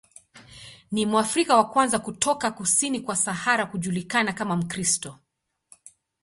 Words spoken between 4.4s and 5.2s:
Mkristo.